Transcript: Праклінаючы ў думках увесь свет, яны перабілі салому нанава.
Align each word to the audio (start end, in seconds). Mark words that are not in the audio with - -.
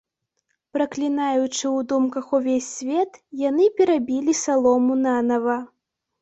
Праклінаючы 0.75 1.49
ў 1.49 1.79
думках 1.91 2.25
увесь 2.37 2.69
свет, 2.79 3.11
яны 3.43 3.69
перабілі 3.81 4.37
салому 4.41 4.99
нанава. 5.05 5.61